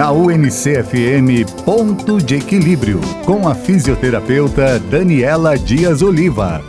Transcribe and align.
Na 0.00 0.12
UNCFM 0.12 1.44
Ponto 1.62 2.16
de 2.16 2.36
Equilíbrio, 2.36 3.02
com 3.26 3.46
a 3.46 3.54
fisioterapeuta 3.54 4.78
Daniela 4.78 5.58
Dias 5.58 6.00
Oliva. 6.00 6.64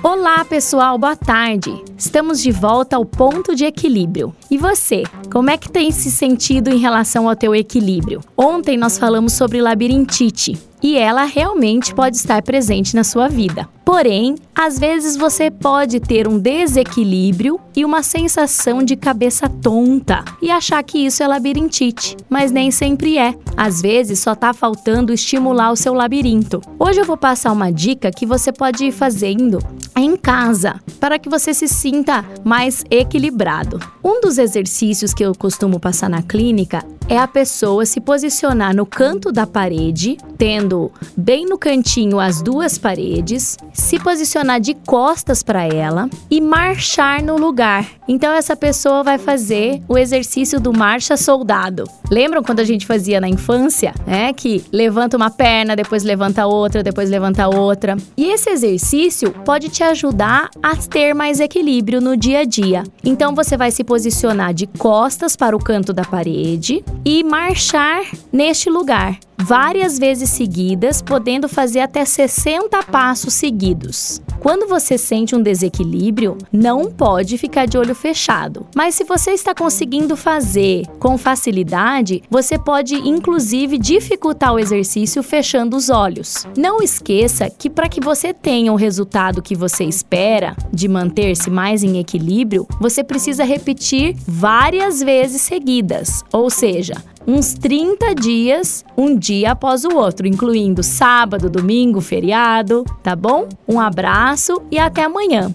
Olá, 0.00 0.44
pessoal, 0.44 0.96
boa 0.96 1.16
tarde. 1.16 1.82
Estamos 1.98 2.40
de 2.40 2.52
volta 2.52 2.94
ao 2.94 3.04
ponto 3.04 3.56
de 3.56 3.64
equilíbrio. 3.64 4.32
E 4.48 4.56
você, 4.56 5.02
como 5.32 5.50
é 5.50 5.56
que 5.56 5.68
tem 5.68 5.90
se 5.90 6.12
sentido 6.12 6.70
em 6.70 6.78
relação 6.78 7.28
ao 7.28 7.34
teu 7.34 7.56
equilíbrio? 7.56 8.20
Ontem 8.36 8.78
nós 8.78 8.96
falamos 8.96 9.32
sobre 9.32 9.60
labirintite 9.60 10.69
e 10.82 10.96
ela 10.96 11.24
realmente 11.24 11.94
pode 11.94 12.16
estar 12.16 12.42
presente 12.42 12.94
na 12.94 13.04
sua 13.04 13.28
vida. 13.28 13.68
Porém, 13.84 14.36
às 14.54 14.78
vezes 14.78 15.16
você 15.16 15.50
pode 15.50 15.98
ter 15.98 16.28
um 16.28 16.38
desequilíbrio 16.38 17.58
e 17.76 17.84
uma 17.84 18.02
sensação 18.02 18.84
de 18.84 18.94
cabeça 18.94 19.48
tonta 19.48 20.24
e 20.40 20.50
achar 20.50 20.82
que 20.82 20.98
isso 20.98 21.22
é 21.22 21.26
labirintite, 21.26 22.16
mas 22.28 22.52
nem 22.52 22.70
sempre 22.70 23.18
é. 23.18 23.34
Às 23.56 23.82
vezes 23.82 24.20
só 24.20 24.32
está 24.32 24.52
faltando 24.52 25.12
estimular 25.12 25.72
o 25.72 25.76
seu 25.76 25.92
labirinto. 25.92 26.60
Hoje 26.78 27.00
eu 27.00 27.04
vou 27.04 27.16
passar 27.16 27.52
uma 27.52 27.72
dica 27.72 28.10
que 28.10 28.24
você 28.24 28.52
pode 28.52 28.84
ir 28.84 28.92
fazendo 28.92 29.58
em 29.96 30.16
casa 30.16 30.80
para 30.98 31.18
que 31.18 31.28
você 31.28 31.52
se 31.52 31.68
sinta 31.68 32.24
mais 32.44 32.84
equilibrado. 32.90 33.78
Um 34.02 34.20
dos 34.20 34.38
exercícios 34.38 35.12
que 35.12 35.24
eu 35.24 35.34
costumo 35.34 35.78
passar 35.78 36.08
na 36.08 36.22
clínica 36.22 36.84
é 37.08 37.18
a 37.18 37.26
pessoa 37.26 37.84
se 37.84 38.00
posicionar 38.00 38.74
no 38.74 38.86
canto 38.86 39.32
da 39.32 39.46
parede, 39.46 40.16
tendo 40.38 40.92
bem 41.16 41.44
no 41.44 41.58
cantinho 41.58 42.20
as 42.20 42.40
duas 42.40 42.78
paredes, 42.78 43.56
se 43.72 43.98
posicionar 43.98 44.60
de 44.60 44.74
costas 44.74 45.42
para 45.42 45.64
ela 45.66 46.08
e 46.30 46.40
marchar 46.40 47.20
no 47.22 47.36
lugar. 47.36 47.86
Então 48.06 48.32
essa 48.32 48.54
pessoa 48.54 49.02
vai 49.02 49.18
fazer 49.18 49.82
o 49.88 49.98
exercício 49.98 50.60
do 50.60 50.72
marcha 50.72 51.16
soldado. 51.16 51.84
Lembram 52.10 52.42
quando 52.42 52.60
a 52.60 52.64
gente 52.64 52.86
fazia 52.86 53.20
na 53.20 53.28
infância, 53.28 53.94
né, 54.06 54.32
que 54.32 54.64
levanta 54.72 55.16
uma 55.16 55.30
perna, 55.30 55.76
depois 55.76 56.02
levanta 56.02 56.46
outra, 56.46 56.82
depois 56.82 57.08
levanta 57.08 57.48
outra. 57.48 57.96
E 58.16 58.32
esse 58.32 58.50
exercício 58.50 59.30
pode 59.44 59.68
te 59.68 59.82
ajudar 59.84 60.50
a 60.62 60.74
ter 60.76 61.14
mais 61.14 61.38
equilíbrio 61.38 62.00
no 62.00 62.16
dia 62.16 62.40
a 62.40 62.44
dia. 62.44 62.82
Então 63.04 63.34
você 63.34 63.56
vai 63.56 63.70
se 63.70 63.84
posicionar 63.84 64.52
de 64.52 64.66
costas 64.66 65.36
para 65.36 65.54
o 65.54 65.62
canto 65.62 65.92
da 65.92 66.04
parede 66.04 66.84
e 67.04 67.22
marchar 67.22 68.02
neste 68.32 68.68
lugar 68.68 69.18
várias 69.38 69.98
vezes 69.98 70.30
seguidas, 70.30 71.00
podendo 71.00 71.48
fazer 71.48 71.80
até 71.80 72.04
60 72.04 72.82
passos 72.84 73.34
seguidos. 73.34 74.20
Quando 74.40 74.66
você 74.66 74.96
sente 74.96 75.36
um 75.36 75.42
desequilíbrio, 75.42 76.38
não 76.50 76.90
pode 76.90 77.36
ficar 77.36 77.66
de 77.66 77.76
olho 77.76 77.94
fechado. 77.94 78.66
Mas 78.74 78.94
se 78.94 79.04
você 79.04 79.32
está 79.32 79.54
conseguindo 79.54 80.16
fazer 80.16 80.86
com 80.98 81.18
facilidade, 81.18 82.22
você 82.30 82.58
pode 82.58 82.94
inclusive 82.94 83.76
dificultar 83.76 84.54
o 84.54 84.58
exercício 84.58 85.22
fechando 85.22 85.76
os 85.76 85.90
olhos. 85.90 86.46
Não 86.56 86.82
esqueça 86.82 87.50
que 87.50 87.68
para 87.68 87.88
que 87.88 88.00
você 88.00 88.32
tenha 88.32 88.72
o 88.72 88.76
resultado 88.76 89.42
que 89.42 89.54
você 89.54 89.84
espera 89.84 90.56
de 90.72 90.88
manter-se 90.88 91.50
mais 91.50 91.82
em 91.82 91.98
equilíbrio, 91.98 92.66
você 92.80 93.04
precisa 93.04 93.44
repetir 93.44 94.16
várias 94.26 95.00
vezes 95.00 95.42
seguidas. 95.42 96.24
Ou 96.32 96.48
seja, 96.48 96.94
uns 97.26 97.54
30 97.54 98.14
dias, 98.14 98.84
um 98.96 99.16
dia 99.16 99.52
após 99.52 99.84
o 99.84 99.94
outro, 99.96 100.26
incluindo 100.26 100.82
sábado, 100.82 101.48
domingo, 101.48 102.00
feriado, 102.00 102.84
tá 103.02 103.14
bom? 103.14 103.48
Um 103.68 103.80
abraço 103.80 104.62
e 104.70 104.78
até 104.78 105.04
amanhã. 105.04 105.54